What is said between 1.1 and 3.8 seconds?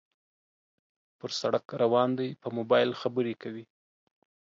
پر سړک روان دى په موبایل خبرې کوي